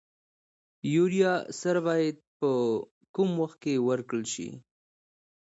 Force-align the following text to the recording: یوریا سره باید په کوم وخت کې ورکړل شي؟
یوریا 0.93 1.33
سره 1.59 1.79
باید 1.87 2.15
په 2.39 2.49
کوم 3.15 3.29
وخت 3.43 3.57
کې 3.63 3.73
ورکړل 3.89 4.23
شي؟ 4.33 4.49